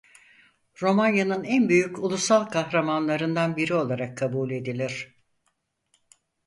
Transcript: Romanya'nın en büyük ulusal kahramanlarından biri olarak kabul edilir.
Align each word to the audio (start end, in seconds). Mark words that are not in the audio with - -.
Romanya'nın 0.81 1.43
en 1.43 1.69
büyük 1.69 1.99
ulusal 1.99 2.45
kahramanlarından 2.45 3.57
biri 3.57 3.73
olarak 3.73 4.17
kabul 4.17 4.51
edilir. 4.51 5.15